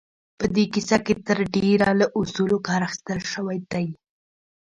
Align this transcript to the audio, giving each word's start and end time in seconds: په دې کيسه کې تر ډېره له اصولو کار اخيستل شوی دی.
په 0.39 0.45
دې 0.55 0.65
کيسه 0.73 0.97
کې 1.05 1.13
تر 1.27 1.37
ډېره 1.55 1.89
له 1.99 2.05
اصولو 2.19 2.57
کار 2.67 2.81
اخيستل 2.87 3.19
شوی 3.33 3.57
دی. 3.71 3.87